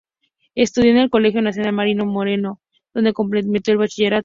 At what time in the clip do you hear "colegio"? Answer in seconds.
1.11-1.43